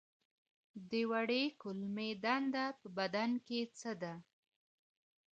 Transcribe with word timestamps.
د 0.89 0.91
وړې 1.11 1.43
کولمې 1.61 2.09
دنده 2.23 2.65
په 2.79 2.87
بدن 2.97 3.31
کې 3.45 3.59
څه 3.77 3.91
ده 4.01 4.13